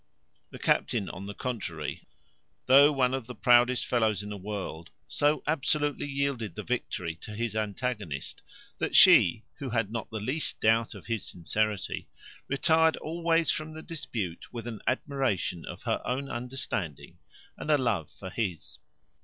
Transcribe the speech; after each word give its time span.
The 0.49 0.57
captain, 0.57 1.09
on 1.11 1.27
the 1.27 1.35
contrary, 1.35 2.07
though 2.65 2.91
one 2.91 3.13
of 3.13 3.27
the 3.27 3.35
proudest 3.35 3.85
fellows 3.85 4.23
in 4.23 4.29
the 4.29 4.35
world, 4.37 4.89
so 5.07 5.43
absolutely 5.45 6.07
yielded 6.07 6.55
the 6.55 6.63
victory 6.63 7.13
to 7.21 7.35
his 7.35 7.55
antagonist, 7.55 8.41
that 8.79 8.95
she, 8.95 9.43
who 9.59 9.69
had 9.69 9.91
not 9.91 10.09
the 10.09 10.19
least 10.19 10.59
doubt 10.59 10.95
of 10.95 11.05
his 11.05 11.23
sincerity, 11.23 12.07
retired 12.47 12.97
always 12.97 13.51
from 13.51 13.73
the 13.73 13.83
dispute 13.83 14.51
with 14.51 14.65
an 14.65 14.81
admiration 14.87 15.65
of 15.65 15.83
her 15.83 16.01
own 16.03 16.29
understanding 16.31 17.19
and 17.55 17.69
a 17.69 17.77
love 17.77 18.09
for 18.09 18.31
his. 18.31 18.79